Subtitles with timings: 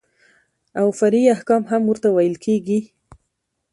[0.79, 2.79] او فرعي احکام هم ورته ويل کېږي.